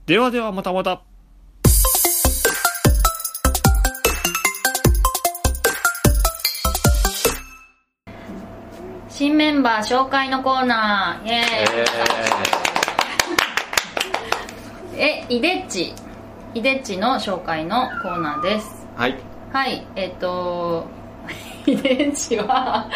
[0.04, 1.00] ではではまたまた。
[9.08, 11.26] 新メンバー紹介のコーナー。
[11.26, 15.00] イエーイ。
[15.00, 15.94] え イデッチ。
[16.52, 18.86] イデッチの紹介のコーナーです。
[18.94, 20.86] はいはいえっ、と
[21.66, 22.88] イデッチは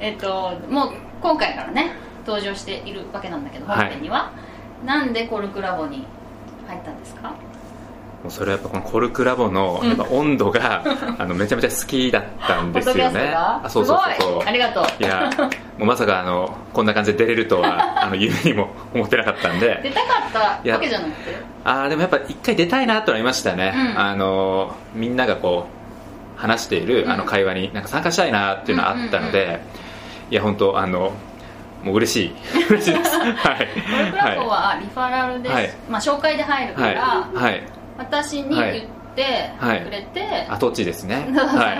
[0.00, 1.92] えっと もう今回からね
[2.26, 3.78] 登場しているわけなんだけどはい。
[3.78, 4.30] 本編には、
[4.84, 6.04] なんでコルクラボに
[6.68, 7.28] 入ったんですか？
[8.22, 10.82] もうそれはやっぱこのコルクラボのやっぱ温度が、
[11.18, 13.30] あのめちゃめちゃ好きだったんですよね。
[13.32, 14.34] があそうそうそうすそう。
[14.36, 14.46] ごい。
[14.46, 14.84] ありがとう。
[15.02, 15.30] いや
[15.78, 19.80] もうまさかあのこんな感じで出れるとは あの夢にも思ってなかったんで。
[19.82, 20.38] 出たかった
[20.72, 21.36] わけじゃなくて？
[21.64, 24.00] あーでもやっぱ一回出たいなとなりましたね、うん。
[24.00, 25.77] あのみんながこう
[26.38, 27.10] 話しているうん。
[27.10, 29.60] あの会話になんか参加したいなっていうのはあったので、
[30.30, 31.12] いや本当あの
[31.82, 32.34] もう嬉しい。
[32.70, 33.16] 嬉しいです。
[33.18, 33.68] はい。
[33.90, 35.70] コルクラボはリファラルです、はい。
[35.88, 37.36] まあ、紹介で入るから、はい。
[37.36, 37.62] はい。
[37.98, 39.84] 私に言ってはい。
[39.84, 41.26] くれて、後っちですね。
[41.34, 41.74] は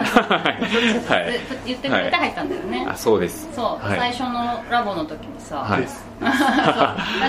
[1.64, 1.66] い。
[1.66, 3.48] 言ってくれて入ったんだよね、あそうです。
[3.54, 3.98] そう、はい。
[3.98, 5.86] 最初のラボの時にさ、はい。
[6.20, 6.30] 最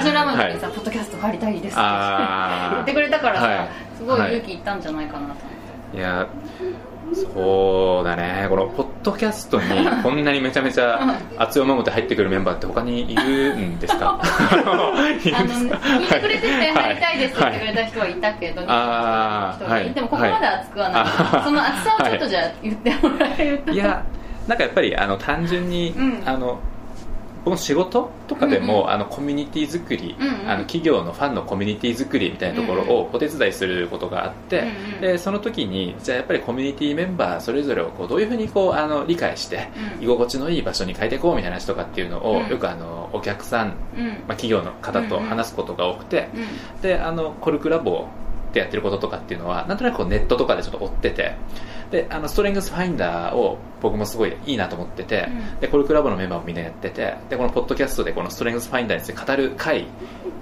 [0.01, 0.75] 初のラボの時にさ、はい。
[0.75, 1.81] ポッドキャスト入りたいですって
[2.71, 3.69] 言ってくれたからさ、はい。
[3.97, 5.37] すごい勇気いったんじゃないかなと思っ
[5.91, 6.27] て、いや
[7.15, 8.47] そうだね。
[8.49, 9.65] このポッドキャストに
[10.03, 14.19] こんなにめちゃめちゃ熱い思いを持って入ってくるメンバーって他にいるんですか？
[14.23, 15.31] い あのるんです
[15.69, 15.75] か？
[15.77, 21.43] 聞いてくれてて入りたいですって言ってくれた人はいたけど、あー人がいてでもここまで熱くはない、はい。
[21.43, 24.03] その熱さをちょっとじゃあ言ってもらえると、いや
[24.47, 26.23] なんかやっぱりあの単純に、うん。
[26.25, 26.59] あの
[27.45, 28.89] 僕の仕事とかでも、うんうん。
[28.91, 30.49] あのコミュニティ作り、うんうん。
[30.49, 40.03] あの企業のファンのコミュニティ作りみたいなところをお手伝いすることがあって、うんうんでその時にじゃあやっぱりコミュニティメンバーそれぞれをこうどういうふうにこうあの理解して、うん。
[40.03, 42.47] 居心地のいい場所に変えていこうみたいな話とかっていうのを、うん。
[42.47, 44.07] よくあのお客さん、うん。
[44.07, 46.81] まあ、企業の方と話すことが多くて、うん。
[46.81, 48.07] であのコルクラボ
[48.53, 51.35] でやってることとかっていうのはなんとなくこうネットとかでちょっと追ってて
[51.91, 55.59] であのストレングスファインダーを僕もすごいいいなと思ってて、うん。
[55.59, 59.87] でコルクラボのメンバーもみんなやっててでこのポッドキャストでこのストレングスファインダーについて語る回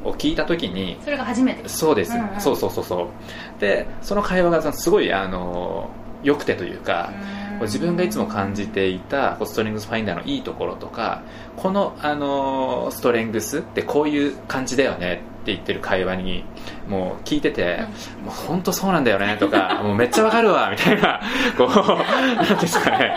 [0.04, 2.42] を聞いた時にそれが初めてそうです、うんうん。
[2.42, 3.62] そうそうそうそう。
[3.62, 5.90] でその会話がすごいあの
[6.24, 11.22] 良くてというか、こう自分がいつも感じていたストレングスファインダーのいいところとか
[11.56, 15.18] この、あのーストレングスってこういう感じだよねっ
[15.48, 16.44] て言ってる会話に
[16.90, 17.80] もう聞いてて、
[18.24, 21.22] もう本当そうなんだよねとか もうめっちゃわかるわみたいな
[21.58, 23.16] こうなんですかね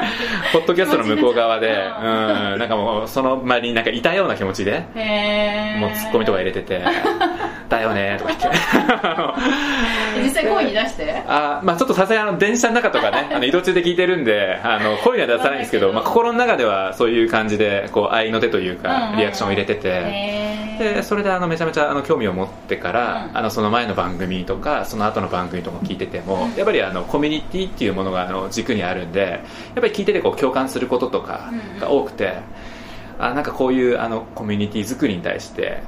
[0.52, 4.84] ポッドキャストの向こう側で、うん、なんかもうその周りになんかいたような気持ちで
[5.78, 6.82] もうツッコミとか入れてて
[7.70, 8.16] だよね。
[8.18, 11.22] とか言って実際声に出して？
[11.26, 19.16] あまあちょっとさすがに電車の中とかね あの移動中で聞いてるんであの声には出さないんですけど、まあ、心の中ではそういう感じでこう合いの手といううんうんかうん。
[19.18, 19.88] リアクションを入れてて、
[20.78, 23.38] でそれであのめちゃめちゃあの興味を持ってから、うん。
[23.38, 29.40] あのその前の番組とかその後の番組とか聞いてても、やっぱりあのコミュニティっていうものがあの軸にあるんでやっ
[29.74, 32.34] ぱり聞いててこう共感することとかが多くて、
[33.18, 35.82] あなんかこういうあのコミュニティ作りに対して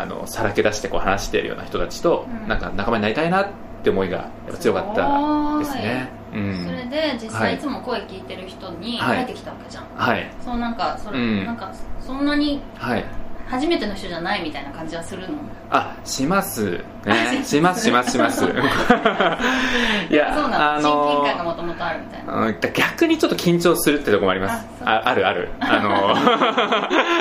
[0.00, 2.48] あのさらけ出してこう話しているような人たちと、うん。
[2.48, 3.48] なんか仲間になりたいなっ
[3.82, 6.08] て思いがやっぱ強かったですね。
[6.32, 6.64] うん。
[6.64, 9.16] それで実はい際いつも声聞いてる人にはい。
[9.18, 10.30] 入ってきたわけじゃん、はい。
[10.44, 11.44] そうなんかそれ、うん。
[11.44, 13.04] なんかそんなにはい
[13.48, 15.38] 初めての人じゃないみたいな感じはするの？
[15.70, 17.42] あしますね。
[17.44, 18.44] しますしますします。
[20.10, 22.34] いやそうなあの親近の感がもともとあるみたいな。
[22.46, 24.66] うん逆にちょっと緊張するってとこもあります。
[24.84, 25.48] あああるある。
[25.60, 26.14] あの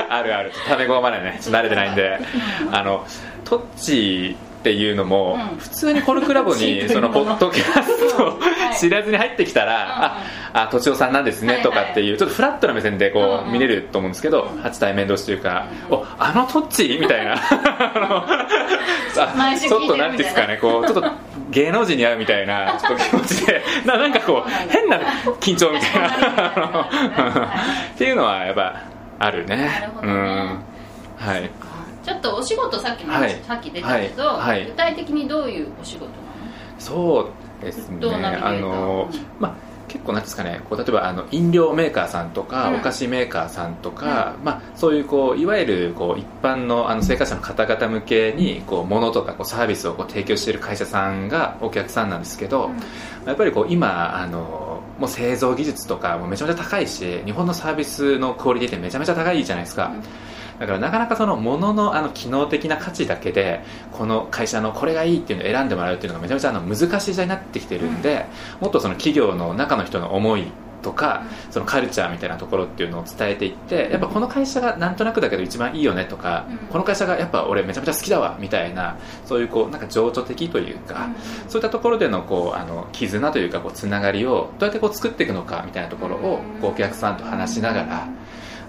[0.10, 0.52] ある ある。
[0.68, 2.20] タメ語までね慣れてないんで。
[2.72, 3.06] あの
[3.44, 5.58] トッチっていうのも、うん。
[5.58, 8.76] 普通にコルクラボに そのポッドキャストをはい。
[8.78, 10.18] 知らずに入ってきたら、あ
[10.54, 13.54] あとちおさんなんですねはいとかっていうちょっとフラットな目線でこうんううん。
[13.54, 16.98] 見れると思うんですけど、初対面同士というか、おあのトッチ？
[17.02, 17.38] みたいな。
[19.60, 21.12] ちょっとななんていうんですかねこうちょっと
[21.50, 24.98] 芸能人に会うみたいな ちょっと気持ちでななんかこう変な
[25.40, 26.88] 緊張みたいな
[27.94, 28.76] っていうのはやっぱ
[29.20, 29.56] あるね。
[29.58, 30.14] なるほどね。
[30.14, 30.64] うん。
[31.18, 31.50] はい
[32.04, 33.44] ちょっとお仕事さっきの話、はい。
[33.44, 34.60] さっき出たけど、はい。
[34.60, 34.66] はい。
[34.68, 36.16] 具体的にどういうお仕事なの？
[36.80, 37.30] そ
[37.62, 38.08] うですね。
[38.08, 40.62] あのうんまあ結構なんですかね。
[40.70, 52.72] こう例えばあの飲料メーカーさんとか、うんお菓子メーカーさんとか、まあ、そういうこういわゆるこう一般のあの生活者の方々向けにこう物とかこうサービスをこう提供している会社さんがお客さんなんですけど、
[53.26, 59.92] やっぱりこう今あのもう製造技術とかもめちゃめちゃ高いし日本のサービスのクオリティってめちゃめちゃ高いじゃないですか、
[60.62, 68.28] だからなかなかその物のあの機能的な価値だけでこの会社のこれがいいっていうのを選んでもらうっていうのがめちゃめちゃあの難しい時代になってきてるんで、
[68.60, 70.46] もっとその企業の中の人の思い
[70.84, 76.58] とか、そのカルチャーみたいなところっていうのを伝えていってやっぱこの会社がなんとなくだけど一番いいよねとか、うん。
[76.68, 81.10] この会社がやっぱ俺めちゃめちゃ好きだわみたいなそういうこうなんか情緒的というか、
[81.48, 87.18] そういったところでのこうあの絆というかこうつながりをどうやってこう作っていくのかみたいなところをこうお客さん。
[87.18, 88.08] と話しながら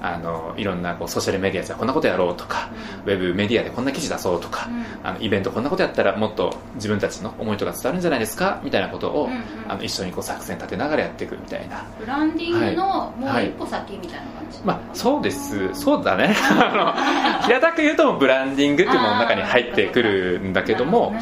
[0.05, 2.69] あのいろんなこうソーシャルメディアでこんなことやろうとか
[3.07, 4.69] ウェブメディアでこんな記事出そうとか
[5.05, 8.61] あのイベントこんなことやったらもっと自分たちの思いとか伝わるんじゃないですか？
[8.65, 11.85] みたいなことをうんうんあの一緒にこう作戦立てながらやっていくみたいな。
[12.01, 13.47] ブランディングのもはい。
[13.47, 21.15] う一歩先みたいな感じ、まあ、そうです、そうだね、 あの平たく言うと、ブランディングっていうものの中に入ってくるんだけども、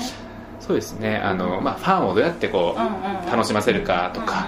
[0.59, 3.29] そうですね、あのまあ、ファンをどうやってこどねうんうんうん。
[3.29, 4.47] う楽しませるかとか、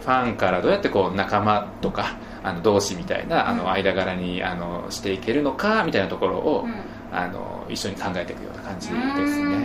[0.00, 3.58] ファンからどうやってこう仲間とか、あの同志みたいなあうん。
[3.58, 6.66] の間柄にあのしていけるのかみたいなところを、
[7.12, 9.58] あの一緒に考えていくような感じですね。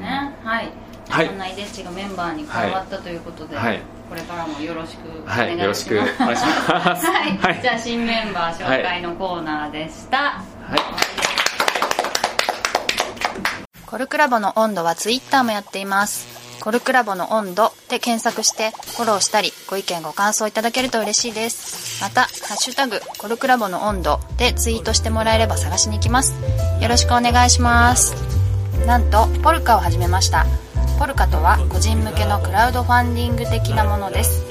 [0.00, 0.36] ね。
[0.42, 0.70] はい、
[1.08, 1.26] はい。
[1.26, 3.80] そんなイデッチがメンバーに加わったということで、はい。
[4.08, 7.06] これからもよろしくおは願いします、い、よろしくお願いします。
[7.06, 7.62] はい、はい。
[7.62, 10.42] じゃあ新メンバー紹介のコーナーでした、は
[10.76, 10.80] い。
[13.86, 16.33] コルクラボの温度はツイッターもやっています。
[16.60, 22.02] コルクラボの温度で検索してフォローしたりご意見ご感想いただけると嬉しいです。
[22.02, 26.34] また、ハッシュタグコルクラボの温度でツイートしてもらえれば探しに行きます。
[26.80, 28.14] よろしくお願いします。
[28.86, 30.46] なんと、ポルカを始めました。
[30.98, 34.42] ポルカとは個人向けのクラウドファンディング的なものです。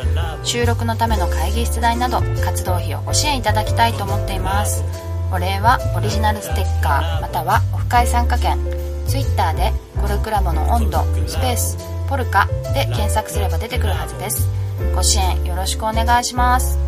[0.43, 4.83] 収録のための会議室代など活動費をご支援いただきたいと思っています。
[5.31, 8.57] お礼はオリジナルステッカーまたはオフ会参加券
[9.13, 11.77] Twitter で「コルクラボの温度」スペース
[12.09, 14.47] 「ポルカ」で検索すれば出てくるはずです。
[14.95, 16.79] ご支援よろしくお願いします。